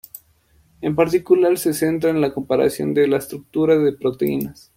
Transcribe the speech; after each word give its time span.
En 0.81 0.95
particular, 0.95 1.59
se 1.59 1.75
centra 1.75 2.09
en 2.09 2.21
la 2.21 2.33
comparación 2.33 2.91
de 2.95 3.05
la 3.07 3.17
estructura 3.17 3.77
de 3.77 3.93
proteínas. 3.93 4.69